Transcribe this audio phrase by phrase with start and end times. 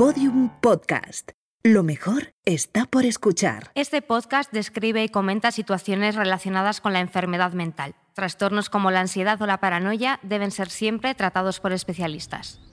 [0.00, 1.32] Podium Podcast.
[1.62, 3.70] Lo mejor está por escuchar.
[3.74, 7.94] Este podcast describe y comenta situaciones relacionadas con la enfermedad mental.
[8.14, 12.69] Trastornos como la ansiedad o la paranoia deben ser siempre tratados por especialistas.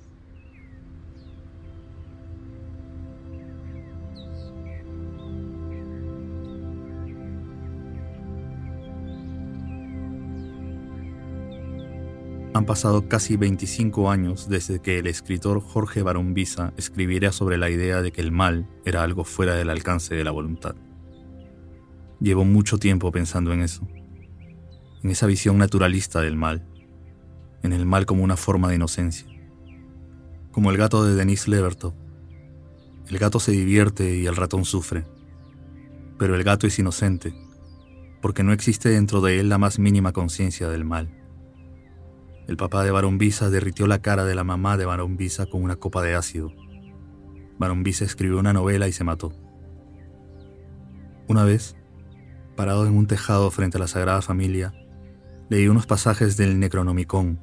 [12.58, 17.70] Han pasado casi 25 años desde que el escritor Jorge Barón Visa escribiera sobre la
[17.70, 20.76] idea de que el mal era algo fuera del alcance de la voluntad.
[22.20, 23.88] Llevo mucho tiempo pensando en eso,
[25.04, 26.66] en esa visión naturalista del mal,
[27.62, 29.28] en el mal como una forma de inocencia,
[30.52, 31.94] como el gato de Denis Levertov.
[33.08, 35.06] El gato se divierte y el ratón sufre,
[36.18, 37.36] pero el gato es inocente,
[38.20, 41.27] porque no existe dentro de él la más mínima conciencia del mal.
[42.48, 45.18] El papá de Barón Visa derritió la cara de la mamá de Barón
[45.52, 46.54] con una copa de ácido.
[47.58, 49.34] Barón escribió una novela y se mató.
[51.28, 51.76] Una vez,
[52.56, 54.74] parado en un tejado frente a la Sagrada Familia,
[55.50, 57.38] leí unos pasajes del Necronomicon,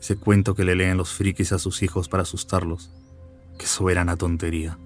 [0.00, 2.92] ese cuento que le leen los frikis a sus hijos para asustarlos.
[3.56, 4.80] Qué soberana tontería.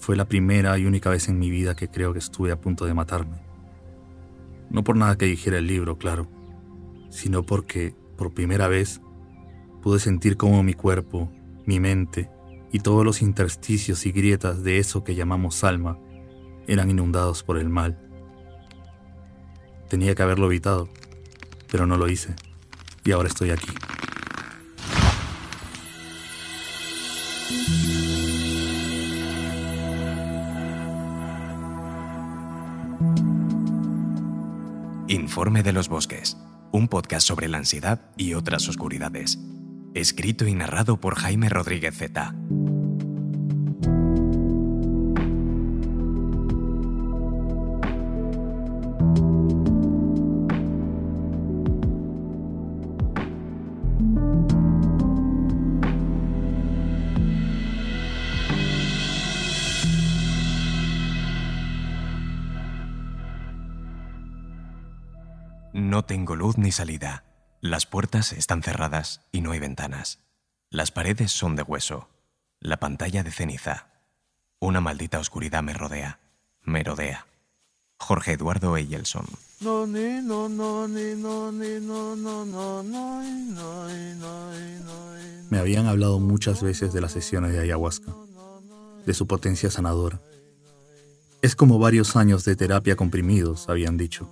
[0.00, 2.84] Fue la primera y única vez en mi vida que creo que estuve a punto
[2.84, 3.42] de matarme.
[4.68, 6.35] No por nada que dijera el libro, claro
[7.16, 9.00] sino porque, por primera vez,
[9.82, 11.32] pude sentir cómo mi cuerpo,
[11.64, 12.28] mi mente
[12.72, 15.98] y todos los intersticios y grietas de eso que llamamos alma
[16.66, 17.98] eran inundados por el mal.
[19.88, 20.90] Tenía que haberlo evitado,
[21.70, 22.34] pero no lo hice,
[23.02, 23.72] y ahora estoy aquí.
[35.08, 36.36] Informe de los bosques
[36.76, 39.38] un podcast sobre la ansiedad y otras oscuridades.
[39.94, 42.34] Escrito y narrado por Jaime Rodríguez Z.
[65.72, 67.24] No tengo luz ni salida.
[67.60, 70.20] Las puertas están cerradas y no hay ventanas.
[70.70, 72.08] Las paredes son de hueso.
[72.60, 73.88] La pantalla de ceniza.
[74.58, 76.18] Una maldita oscuridad me rodea.
[76.62, 77.26] Me rodea.
[77.98, 79.26] Jorge Eduardo Eyelson.
[85.50, 88.12] Me habían hablado muchas veces de las sesiones de ayahuasca,
[89.06, 90.20] de su potencia sanadora.
[91.42, 94.28] Es como varios años de terapia comprimidos, habían dicho.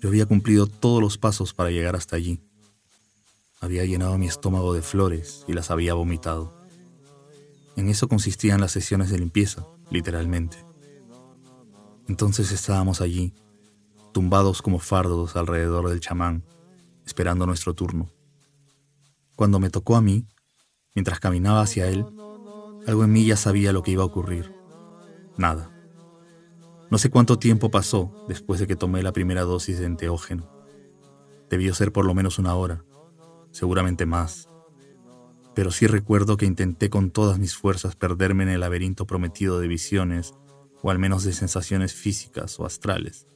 [0.00, 2.40] Yo había cumplido todos los pasos para llegar hasta allí.
[3.60, 6.54] Había llenado mi estómago de flores y las había vomitado.
[7.76, 10.58] En eso consistían las sesiones de limpieza, literalmente.
[12.08, 13.34] Entonces estábamos allí,
[14.12, 16.44] tumbados como fardos alrededor del chamán,
[17.04, 18.10] esperando nuestro turno.
[19.34, 20.26] Cuando me tocó a mí,
[20.94, 22.06] mientras caminaba hacia él,
[22.86, 24.52] algo en mí ya sabía lo que iba a ocurrir.
[25.36, 25.75] Nada.
[26.90, 30.48] No sé cuánto tiempo pasó después de que tomé la primera dosis de enteógeno.
[31.50, 32.84] Debió ser por lo menos una hora,
[33.50, 34.48] seguramente más.
[35.54, 39.66] Pero sí recuerdo que intenté con todas mis fuerzas perderme en el laberinto prometido de
[39.66, 40.34] visiones,
[40.82, 43.26] o al menos de sensaciones físicas o astrales.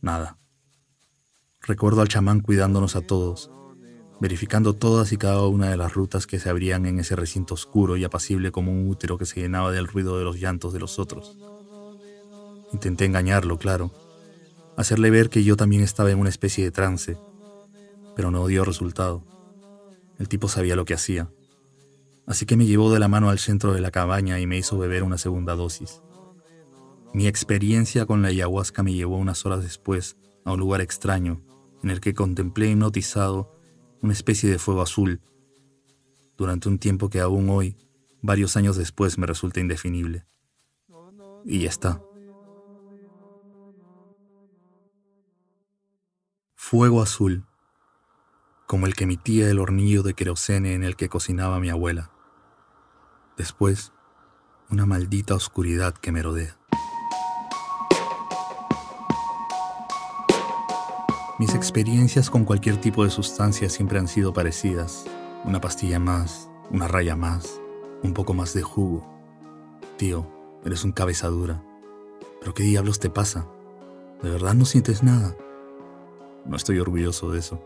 [0.00, 0.38] Nada.
[1.62, 3.50] Recuerdo al chamán cuidándonos a todos,
[4.20, 7.96] verificando todas y cada una de las rutas que se abrían en ese recinto oscuro
[7.96, 10.98] y apacible como un útero que se llenaba del ruido de los llantos de los
[10.98, 11.36] otros.
[12.72, 13.90] Intenté engañarlo, claro,
[14.76, 17.18] hacerle ver que yo también estaba en una especie de trance,
[18.14, 19.24] pero no dio resultado.
[20.18, 21.30] El tipo sabía lo que hacía,
[22.26, 24.78] así que me llevó de la mano al centro de la cabaña y me hizo
[24.78, 26.02] beber una segunda dosis.
[27.12, 31.42] Mi experiencia con la ayahuasca me llevó unas horas después a un lugar extraño
[31.82, 33.56] en el que contemplé hipnotizado
[34.02, 35.20] una especie de fuego azul,
[36.36, 37.76] durante un tiempo que aún hoy,
[38.22, 40.24] varios años después, me resulta indefinible.
[41.44, 42.00] Y ya está.
[46.70, 47.42] Fuego azul,
[48.68, 52.12] como el que emitía el hornillo de querosene en el que cocinaba mi abuela.
[53.36, 53.92] Después,
[54.70, 56.56] una maldita oscuridad que me rodea.
[61.40, 65.06] Mis experiencias con cualquier tipo de sustancia siempre han sido parecidas.
[65.44, 67.60] Una pastilla más, una raya más,
[68.04, 69.12] un poco más de jugo.
[69.96, 70.30] Tío,
[70.64, 71.64] eres un cabeza dura.
[72.38, 73.48] ¿Pero qué diablos te pasa?
[74.22, 75.34] ¿De verdad no sientes nada?
[76.46, 77.62] No estoy orgulloso de eso.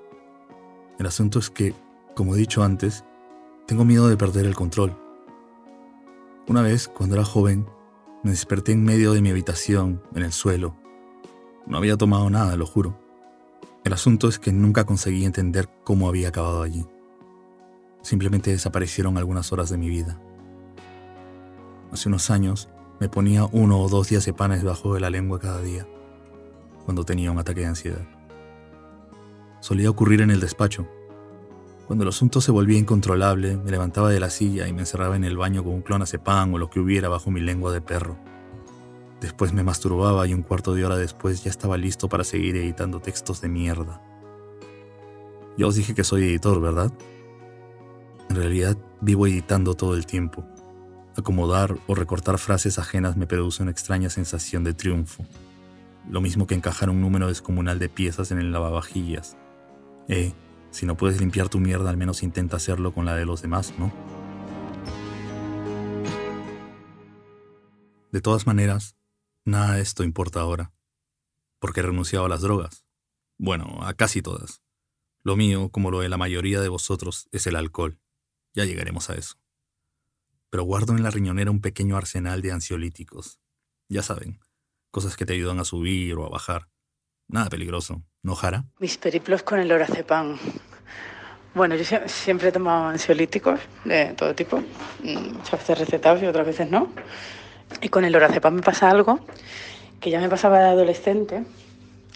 [0.99, 1.75] El asunto es que,
[2.15, 3.05] como he dicho antes,
[3.67, 4.97] tengo miedo de perder el control,
[6.47, 7.67] Una vez, cuando era joven,
[8.23, 10.77] me desperté en medio de mi habitación, en el suelo.
[11.67, 12.99] No había tomado nada, lo juro.
[13.85, 16.87] El asunto es que nunca conseguí entender cómo había acabado allí.
[18.03, 20.21] Simplemente desaparecieron algunas horas de mi vida.
[21.91, 22.69] Hace unos años
[23.01, 25.87] me ponía uno o dos días de panes debajo de la lengua cada día,
[26.85, 28.14] cuando tenía un ataque de ansiedad.
[29.65, 30.87] Solía ocurrir en el despacho.
[31.87, 35.25] Cuando el asunto se volvía incontrolable, me levantaba de la silla y me encerraba en
[35.25, 38.19] el baño con un clonazepam o lo que hubiera bajo mi lengua de perro.
[39.23, 43.01] Después me masturbaba y un cuarto de hora después ya estaba listo para seguir editando
[43.01, 44.03] textos de mierda.
[45.57, 46.93] Ya os dije que soy editor, ¿verdad?
[48.29, 50.45] En realidad vivo editando todo el tiempo.
[51.17, 55.25] Acomodar o recortar frases ajenas me produce una extraña sensación de triunfo.
[56.07, 59.39] Lo mismo que encajar un número descomunal de piezas en el lavavajillas.
[60.09, 60.33] Eh,
[60.71, 63.75] si no puedes limpiar tu mierda, al menos intenta hacerlo con la de los demás,
[63.79, 63.93] ¿no?
[68.13, 68.97] De todas maneras,
[69.47, 70.73] Nada de esto importa ahora,
[71.59, 72.87] porque he renunciado a las drogas.
[73.37, 74.63] Bueno, a casi todas.
[75.23, 78.01] Lo mío, como lo de la mayoría de vosotros, es el alcohol.
[78.55, 79.35] Ya llegaremos a eso.
[80.49, 83.39] Pero guardo en la riñonera un pequeño arsenal de ansiolíticos.
[83.91, 84.41] Ya saben,
[84.91, 86.71] cosas que te ayudan a subir o a bajar.
[87.29, 88.65] Nada peligroso, ¿no, Jara?
[88.79, 90.39] Mis periplos con el lorazepam.
[91.55, 94.59] Bueno, yo siempre he tomado ansiolíticos de todo tipo,
[95.03, 96.89] mm, muchas veces recetados y otras veces no.
[97.81, 99.21] Y con el lorazepam me pasa algo
[100.01, 101.45] que ya me pasaba de adolescente,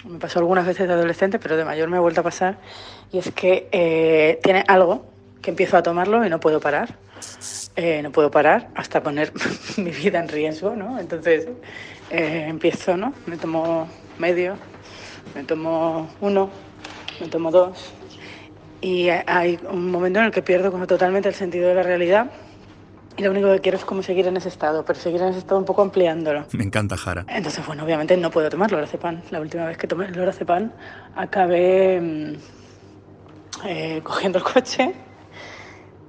[0.05, 2.58] me pasó algunas veces de adolescente, pero de mayor me ha vuelto a pasar,
[3.12, 5.06] y es que eh, tiene algo
[5.40, 6.96] que empiezo a tomarlo y no puedo parar.
[7.76, 9.32] Eh, no puedo parar hasta poner
[9.76, 10.99] mi vida en riesgo, ¿no?
[10.99, 11.49] Entonces
[12.11, 13.14] eh, empiezo, ¿no?
[13.26, 13.88] Me tomo
[14.19, 14.56] medio,
[15.34, 16.50] me tomo uno,
[17.20, 17.92] me tomo dos,
[18.80, 22.30] y hay un momento en el que pierdo como totalmente el sentido de la realidad
[23.19, 25.40] y lo único que quiero es como seguir en ese estado, pero seguir en ese
[25.40, 26.46] estado un poco ampliándolo.
[26.52, 27.25] Me encanta Jara.
[27.28, 29.22] Entonces, bueno, obviamente no puedo tomar lorazepam.
[29.32, 30.70] La última vez que tomé lorazepam
[31.16, 32.32] acabé mm,
[33.66, 34.94] eh, cogiendo el coche,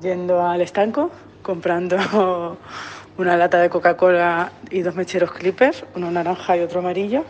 [0.01, 1.09] yendo al estanco,
[1.41, 1.97] comprando
[3.17, 7.25] una lata de Coca-Cola y dos mecheros clippers, uno naranja y otro amarillo,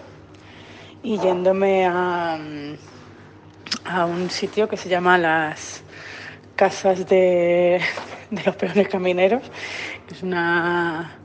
[1.04, 2.76] y yéndome a, mm,
[3.86, 5.84] a un sitio que se llama las
[6.56, 7.80] casas de,
[8.46, 9.44] los peones camineros,
[10.12, 11.18] es una,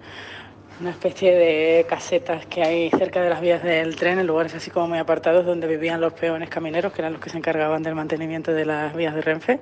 [0.80, 4.70] una especie de casetas que hay cerca de las vías del tren, en lugares así
[4.70, 7.94] como muy apartados donde vivían los peones camineros, que eran los que se encargaban del
[7.94, 9.60] mantenimiento de las vías de Renfe.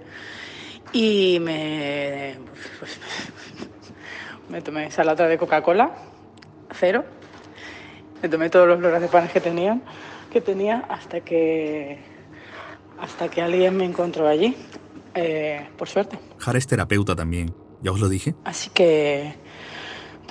[0.93, 2.37] Y me,
[2.79, 3.01] pues,
[4.51, 5.91] me tomé esa lata de Coca-Cola,
[6.73, 7.05] cero.
[8.23, 9.83] Me tomé todos los panes que tenían,
[10.31, 11.99] que tenía hasta que
[13.01, 14.57] hasta que alguien me encontró allí
[15.15, 16.19] eh, por suerte.
[16.39, 17.53] Jara es terapeuta también,
[17.83, 18.37] ya os lo dije.
[18.45, 19.35] Así que,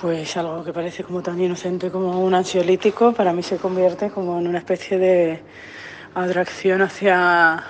[0.00, 4.38] pues algo que parece como tan inocente como un ansiolítico, para mí se convierte como
[4.38, 5.42] en una especie de
[6.14, 7.62] atracción hacia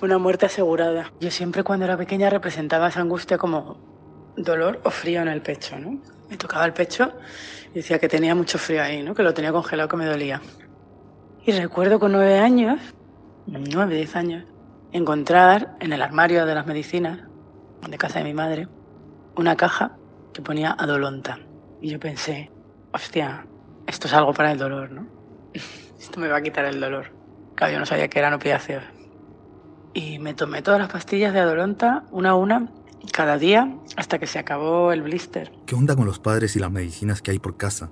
[0.00, 1.12] una muerte asegurada.
[1.20, 3.89] Yo siempre cuando era pequeña representaba esa angustia como
[4.36, 6.00] dolor o frío en el pecho, ¿no?
[6.28, 7.12] Me tocaba el pecho
[7.72, 9.14] y decía que tenía mucho frío ahí, ¿no?
[9.14, 10.40] Que lo tenía congelado, que me dolía.
[11.44, 12.80] Y recuerdo con nueve años,
[13.46, 14.44] nueve, diez años,
[14.92, 17.20] encontrar en el armario de las medicinas
[17.88, 18.68] de casa de mi madre
[19.36, 19.96] una caja
[20.32, 21.38] que ponía Adolonta.
[21.80, 22.50] Y yo pensé,
[22.92, 23.46] hostia,
[23.86, 25.06] esto es algo para el dolor, ¿no?
[25.98, 27.12] esto me va a quitar el dolor.
[27.54, 28.84] Claro, yo no sabía que eran opiáceos.
[29.92, 32.68] Y me tomé todas las pastillas de Adolonta, una a una,
[33.12, 35.52] cada día, hasta que se acabó el blister.
[35.66, 37.90] ¿Qué onda con los padres y las medicinas que hay por casa?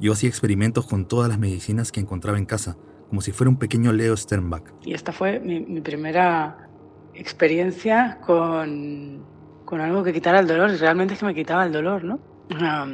[0.00, 2.76] Yo hacía experimentos con todas las medicinas que encontraba en casa
[3.08, 4.64] como si fuera un pequeño Leo Sternbach.
[4.82, 6.68] Y esta fue mi, primera
[7.14, 9.24] experiencia con,
[9.64, 12.18] con, algo que quitara el dolor, y realmente es que me quitaba el dolor, ¿no?
[12.48, 12.86] no,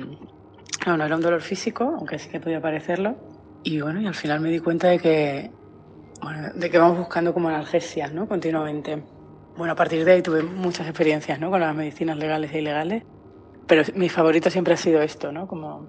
[0.97, 3.17] no era un dolor físico, aunque sí que podía parecerlo.
[3.63, 5.51] Y bueno, y al final me di cuenta de que,
[6.23, 8.27] bueno, de que vamos buscando como analgesias, ¿no?
[8.27, 9.03] Continuamente.
[9.61, 11.51] Bueno, a partir de ahí tuve muchas experiencias, ¿no?
[11.51, 13.03] Con las medicinas legales e ilegales.
[13.67, 15.47] Pero mi favorito siempre ha sido esto, ¿no?
[15.47, 15.87] Como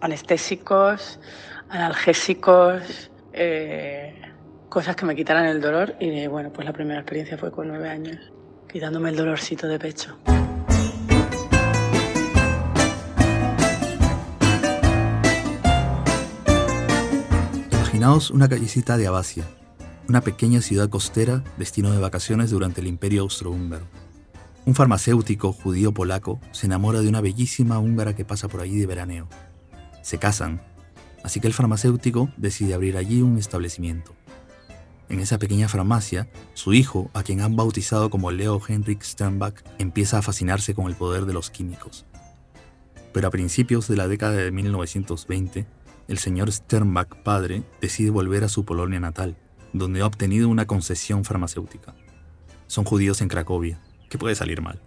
[0.00, 1.20] anestésicos,
[1.68, 4.20] analgésicos, eh,
[4.68, 7.88] cosas que me quitaran el dolor y bueno, pues la primera experiencia fue con nueve
[7.88, 8.18] años,
[8.68, 10.18] quitándome el dolorcito de pecho.
[17.70, 19.44] Imaginaos una callecita de Abasia,
[20.08, 23.86] una pequeña ciudad costera destino de vacaciones durante el Imperio Austrohúngaro.
[24.64, 28.86] Un farmacéutico judío polaco se enamora de una bellísima húngara que pasa por allí de
[28.86, 29.28] veraneo.
[30.02, 30.60] Se casan
[31.22, 34.12] Así que el farmacéutico decide abrir allí un establecimiento.
[35.08, 40.18] En esa pequeña farmacia, su hijo, a quien han bautizado como Leo Henrik Sternbach, empieza
[40.18, 42.06] a fascinarse con el poder de los químicos.
[43.12, 45.66] Pero a principios de la década de 1920,
[46.08, 49.36] el señor Sternbach padre decide volver a su Polonia natal,
[49.72, 51.94] donde ha obtenido una concesión farmacéutica.
[52.66, 54.80] Son judíos en Cracovia, que puede salir mal.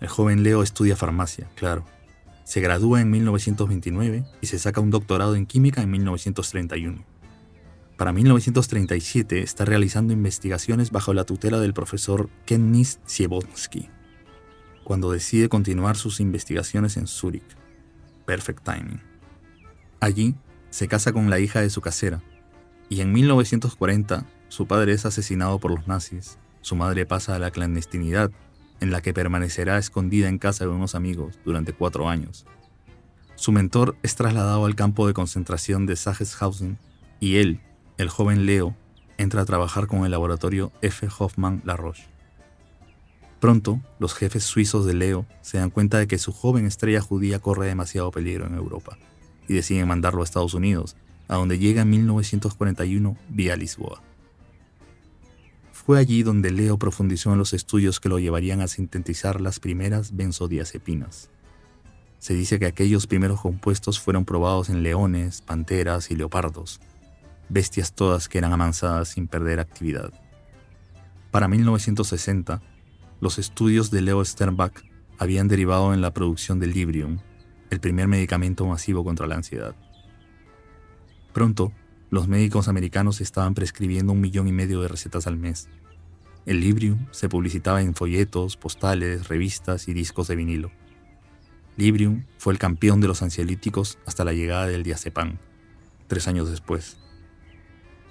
[0.00, 1.84] El joven Leo estudia farmacia, claro.
[2.44, 7.04] Se gradúa en 1929 y se saca un doctorado en química en 1931.
[7.96, 13.88] Para 1937 está realizando investigaciones bajo la tutela del profesor Kennis Siebowski,
[14.82, 17.56] cuando decide continuar sus investigaciones en Zúrich.
[18.26, 19.00] Perfect timing.
[20.00, 20.34] Allí
[20.70, 22.22] se casa con la hija de su casera,
[22.92, 27.50] y en 1940 su padre es asesinado por los nazis, su madre pasa a la
[27.50, 28.30] clandestinidad,
[28.80, 32.44] en la que permanecerá escondida en casa de unos amigos durante cuatro años.
[33.34, 36.76] Su mentor es trasladado al campo de concentración de Sachsenhausen
[37.18, 37.60] y él
[37.96, 38.76] el joven Leo
[39.16, 41.08] entra a trabajar con el laboratorio F.
[41.18, 42.04] Hoffman Laroche.
[43.40, 47.38] Pronto, los jefes suizos de Leo se dan cuenta de que su joven estrella judía
[47.38, 48.98] corre demasiado peligro en Europa
[49.48, 50.94] y deciden mandarlo a Estados Unidos,
[51.32, 54.02] a donde llega en 1941 vía Lisboa.
[55.72, 60.14] Fue allí donde Leo profundizó en los estudios que lo llevarían a sintetizar las primeras
[60.14, 61.30] benzodiazepinas.
[62.18, 66.80] Se dice que aquellos primeros compuestos fueron probados en leones, panteras y leopardos,
[67.48, 70.12] bestias todas que eran amansadas sin perder actividad.
[71.30, 72.60] Para 1960,
[73.22, 74.84] los estudios de Leo Sternbach
[75.18, 77.20] habían derivado en la producción del Librium,
[77.70, 79.74] el primer medicamento masivo contra la ansiedad.
[81.32, 81.72] Pronto,
[82.10, 85.68] los médicos americanos estaban prescribiendo un millón y medio de recetas al mes.
[86.44, 90.70] El Librium se publicitaba en folletos, postales, revistas y discos de vinilo.
[91.76, 95.38] Librium fue el campeón de los ansiolíticos hasta la llegada del diazepam,
[96.06, 96.98] tres años después.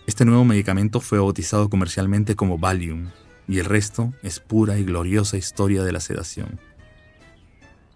[0.07, 3.09] Este nuevo medicamento fue bautizado comercialmente como Valium,
[3.47, 6.59] y el resto es pura y gloriosa historia de la sedación.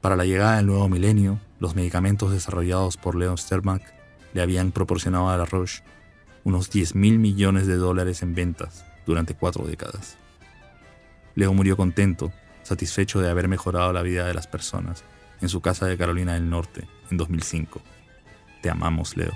[0.01, 3.95] Para la llegada del nuevo milenio, los medicamentos desarrollados por Leon Stermack
[4.35, 5.81] le habían proporcionado a la Roche
[6.43, 10.17] unos 10 mil millones de dólares en ventas durante cuatro décadas.
[11.35, 15.05] Leo murió contento, satisfecho de haber mejorado la vida de las personas
[15.41, 17.81] en su casa de Carolina del Norte en 2005.
[18.61, 19.31] Te amamos, Leo.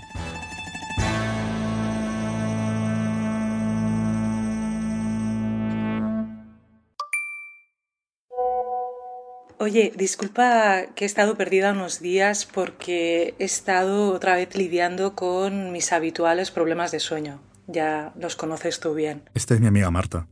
[9.62, 15.74] Oye, disculpa que he estado perdida unos días porque he estado otra vez lidiando con
[15.74, 17.42] mis habituales problemas de sueño.
[17.68, 19.24] Ya los conoces tú bien.
[19.34, 20.28] Esta es mi amiga Marta.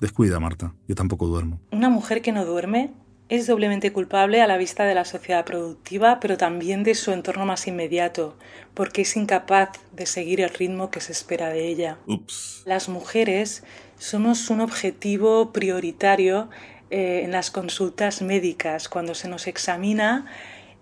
[0.00, 0.74] Descuida, Marta.
[0.86, 1.60] Yo tampoco duermo.
[1.72, 2.92] Una mujer que no duerme
[3.28, 7.44] es doblemente culpable a la vista de la sociedad productiva, pero también de su entorno
[7.44, 8.36] más inmediato,
[8.74, 11.98] porque es incapaz de seguir el ritmo que se espera de ella.
[12.06, 12.62] Ups.
[12.64, 13.64] Las mujeres
[13.98, 16.48] somos un objetivo prioritario
[16.92, 18.90] eh, en las consultas médicas.
[18.90, 20.26] Cuando se nos examina,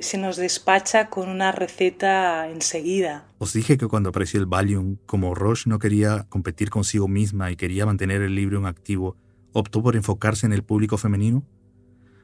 [0.00, 3.28] se nos despacha con una receta enseguida.
[3.38, 7.56] Os dije que cuando apareció el Valium, como Roche no quería competir consigo misma y
[7.56, 9.16] quería mantener el Librium activo,
[9.52, 11.44] optó por enfocarse en el público femenino.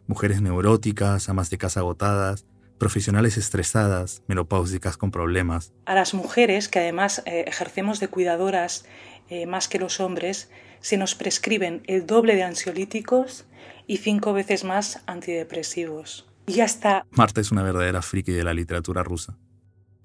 [0.08, 2.44] Mujeres neuróticas, amas de casa agotadas,
[2.78, 5.72] profesionales estresadas, menopáusicas con problemas.
[5.84, 8.84] A las mujeres, que además eh, ejercemos de cuidadoras
[9.28, 10.50] eh, más que los hombres,
[10.80, 13.44] se nos prescriben el doble de ansiolíticos
[13.86, 16.26] y cinco veces más antidepresivos.
[16.46, 17.06] Y ya está.
[17.10, 19.36] Marta es una verdadera friki de la literatura rusa.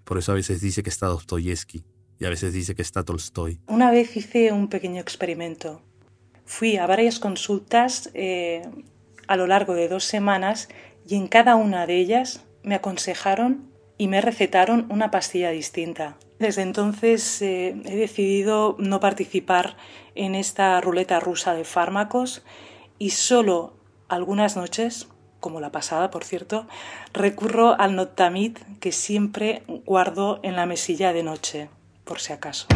[0.03, 1.83] Por eso a veces dice que está Dostoyevsky
[2.19, 3.59] y a veces dice que está Tolstoy.
[3.67, 5.81] Una vez hice un pequeño experimento.
[6.45, 8.61] Fui a varias consultas eh,
[9.27, 10.69] a lo largo de dos semanas
[11.07, 16.17] y en cada una de ellas me aconsejaron y me recetaron una pastilla distinta.
[16.39, 19.77] Desde entonces eh, he decidido no participar
[20.13, 22.43] en esta ruleta rusa de fármacos
[23.01, 23.73] y solo
[24.09, 25.07] algunas noches,
[25.39, 26.67] como la pasada por cierto,
[27.13, 31.71] recurro al Notamid que siempre guardo en la mesilla de noche,
[32.03, 32.67] por si acaso.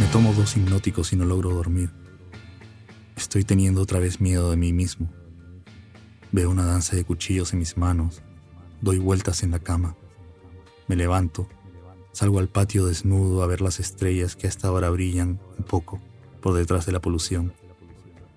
[0.00, 1.90] Me tomo dos hipnóticos y no logro dormir.
[3.14, 5.10] Estoy teniendo otra vez miedo de mí mismo.
[6.32, 8.22] Veo una danza de cuchillos en mis manos.
[8.80, 9.96] Doy vueltas en la cama.
[10.88, 11.46] Me levanto
[12.14, 16.00] Salgo al patio desnudo a ver las estrellas que hasta ahora brillan un poco
[16.40, 17.52] por detrás de la polución.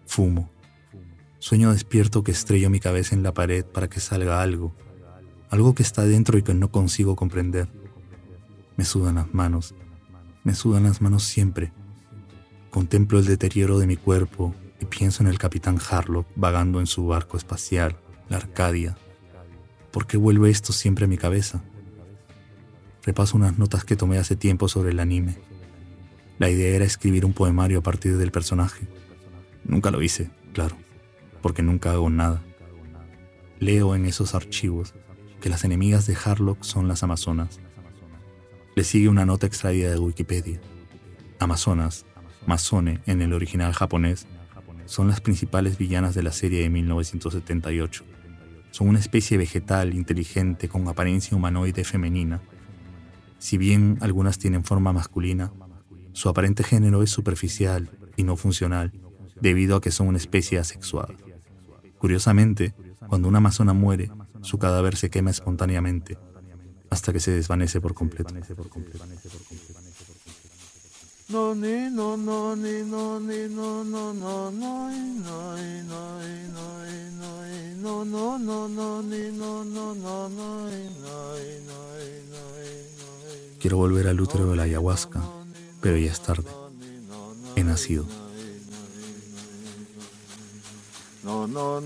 [0.08, 0.50] Fumo.
[1.38, 4.74] Sueño despierto que estrello mi cabeza en la pared para que salga algo,
[5.52, 7.70] algo que está dentro y que no consigo comprender.
[8.78, 9.76] Me sudan las manos,
[10.44, 11.72] me sudan las manos siempre.
[12.72, 17.06] Contemplo el deterioro de mi cuerpo y pienso en el capitán Harlock vagando en su
[17.06, 17.96] barco espacial,
[18.28, 18.98] la Arcadia.
[19.92, 21.64] ¿Por qué vuelve esto siempre a mi cabeza?
[23.08, 25.36] Repaso unas notas que tomé hace tiempo sobre el anime.
[26.38, 28.88] La idea era escribir un poemario a partir del personaje,
[29.68, 30.78] Nunca lo hice, claro,
[31.42, 32.42] porque nunca hago nada.
[33.60, 34.94] Leo en esos archivos
[35.42, 37.60] que las enemigas de Harlock son las Amazonas.
[38.76, 40.62] Le sigue una nota extraída de Wikipedia.
[41.40, 42.06] Amazonas,
[42.46, 44.26] Masone en el original japonés,
[44.86, 48.06] son las principales villanas de la serie de 1978.
[48.72, 52.42] Son una especie vegetal inteligente con apariencia humanoide femenina.
[53.40, 55.52] Si bien algunas tienen forma masculina,
[56.14, 58.92] su aparente género es superficial y no funcional
[59.40, 61.14] debido a que son una especie asexuada.
[62.00, 62.74] Curiosamente,
[63.08, 66.18] cuando una amazona muere, su cadáver se quema espontáneamente
[66.90, 68.34] hasta que se desvanece por completo.
[83.60, 85.22] Quiero volver al útero de la ayahuasca,
[85.82, 86.50] pero ya es tarde.
[87.56, 88.06] He nacido.
[91.24, 91.78] No, no.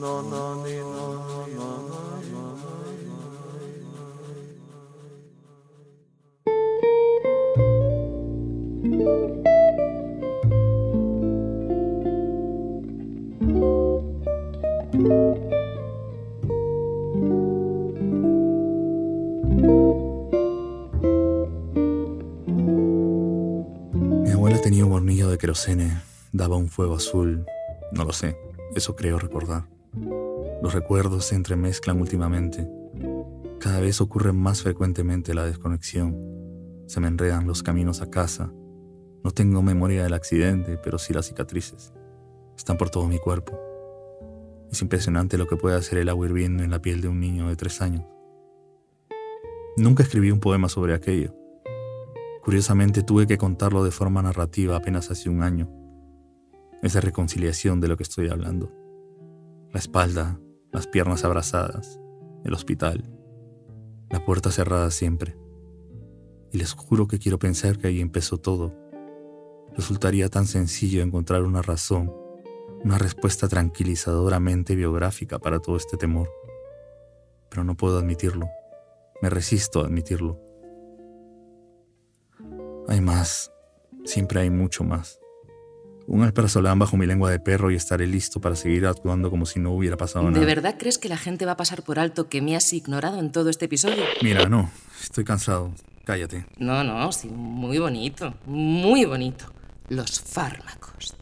[25.51, 27.45] Querosene, daba un fuego azul,
[27.91, 28.37] no lo sé,
[28.73, 29.67] eso creo recordar.
[30.63, 32.69] Los recuerdos se entremezclan últimamente.
[33.59, 36.17] Cada vez ocurre más frecuentemente la desconexión.
[36.87, 38.49] Se me enredan los caminos a casa.
[39.25, 41.91] No tengo memoria del accidente, pero sí las cicatrices.
[42.55, 43.59] Están por todo mi cuerpo.
[44.71, 47.49] Es impresionante lo que puede hacer el agua hirviendo en la piel de un niño
[47.49, 48.05] de tres años.
[49.75, 51.35] Nunca escribí un poema sobre aquello.
[52.43, 55.81] Curiosamente tuve que contarlo de forma narrativa apenas hace un año
[56.81, 58.71] esa reconciliación de lo que estoy hablando.
[59.71, 60.39] La espalda,
[60.71, 61.99] las piernas abrazadas,
[62.43, 63.09] el hospital,
[64.09, 65.37] la puerta cerrada siempre.
[66.51, 68.75] Y les juro que quiero pensar que ahí empezó todo.
[69.75, 72.13] Resultaría tan sencillo encontrar una razón,
[72.83, 76.29] una respuesta tranquilizadoramente biográfica para todo este temor.
[77.49, 78.49] Pero no puedo admitirlo.
[79.21, 80.50] Me resisto a admitirlo.
[82.87, 83.51] Hay más.
[84.05, 85.21] Siempre hay mucho más
[86.11, 89.59] un alperazolán bajo mi lengua de perro y estaré listo para seguir actuando como si
[89.59, 90.39] no hubiera pasado nada.
[90.39, 93.17] ¿De verdad crees que la gente va a pasar por alto que me has ignorado
[93.19, 94.03] en todo este episodio?
[94.21, 94.69] Mira, no,
[95.01, 95.71] estoy cansado.
[96.03, 96.45] Cállate.
[96.57, 99.45] No, no, sí, muy bonito, muy bonito.
[99.87, 101.15] Los fármacos.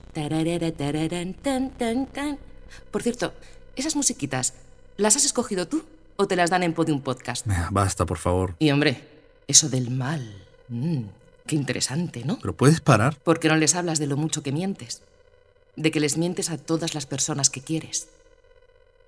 [2.91, 3.34] Por cierto,
[3.76, 4.54] esas musiquitas,
[4.98, 5.84] ¿las has escogido tú
[6.15, 7.45] o te las dan en Podium Podcast?
[7.69, 8.56] Basta, por favor.
[8.58, 9.04] Y hombre,
[9.48, 10.34] eso del mal.
[10.67, 11.04] Mm.
[11.50, 12.38] Qué interesante, ¿no?
[12.38, 13.18] Pero puedes parar.
[13.24, 15.02] ¿Por qué no les hablas de lo mucho que mientes?
[15.76, 18.08] De que les mientes a todas las personas que quieres.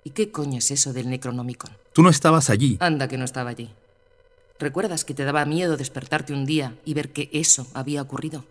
[0.03, 1.69] ¿Y qué coño es eso del Necronomicon?
[1.93, 2.77] Tú no estabas allí.
[2.79, 3.69] Anda que no estaba allí.
[4.57, 8.43] ¿Recuerdas que te daba miedo despertarte un día y ver que eso había ocurrido?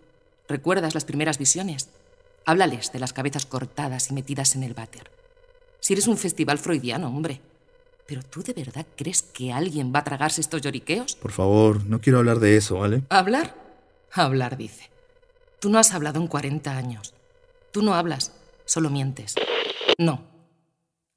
[0.47, 1.89] ¿Recuerdas las primeras visiones?
[2.45, 5.11] Háblales de las cabezas cortadas y metidas en el váter.
[5.81, 7.41] Si eres un festival freudiano, hombre.
[8.07, 11.17] ¿Pero tú de verdad crees que alguien va a tragarse estos lloriqueos?
[11.17, 13.03] Por favor, no quiero hablar de eso, ¿vale?
[13.09, 13.60] ¿Hablar?
[14.13, 14.89] Hablar, dice.
[15.59, 17.13] Tú no has hablado en 40 años.
[17.71, 18.33] Tú no hablas,
[18.65, 19.35] solo mientes.
[19.97, 20.23] No.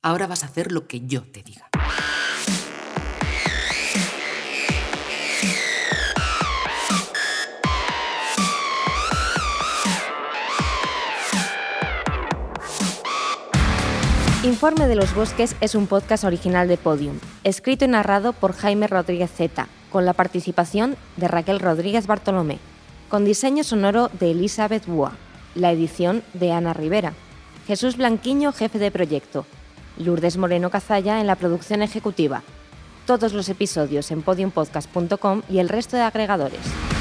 [0.02, 1.68] Ahora vas a hacer lo que yo te diga.
[14.44, 18.86] Informe de los Bosques es un podcast original de Podium, escrito y narrado por Jaime
[18.86, 22.58] Rodríguez Z, con la participación de Raquel Rodríguez Bartolomé
[23.14, 25.12] con diseño sonoro de Elizabeth Bua,
[25.54, 27.12] la edición de Ana Rivera,
[27.64, 29.46] Jesús Blanquiño, jefe de proyecto,
[29.98, 32.42] Lourdes Moreno Cazalla en la producción ejecutiva.
[33.06, 36.93] Todos los episodios en podiumpodcast.com y el resto de agregadores.